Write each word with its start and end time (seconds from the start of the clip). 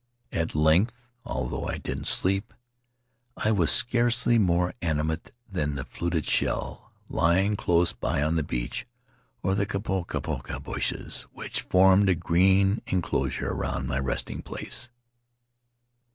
At 0.31 0.55
length, 0.55 1.11
although 1.27 1.67
I 1.67 1.77
didn't 1.77 2.07
sleep, 2.07 2.55
I 3.37 3.51
was 3.51 3.69
scarcely 3.69 4.39
more 4.39 4.73
animate 4.81 5.31
then 5.47 5.75
the 5.75 5.85
fluted 5.85 6.25
shell 6.25 6.91
lying 7.07 7.55
close 7.55 7.93
by 7.93 8.23
on 8.23 8.35
the 8.35 8.41
beach 8.41 8.87
or 9.43 9.53
the 9.53 9.67
kopapa 9.67 10.59
bushes 10.59 11.27
which 11.33 11.61
formed 11.61 12.09
a 12.09 12.15
green 12.15 12.81
inclosure 12.87 13.51
around 13.51 13.85
my 13.87 13.99
resting 13.99 14.41
place. 14.41 14.89